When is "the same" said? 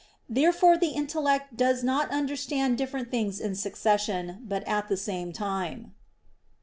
4.87-5.31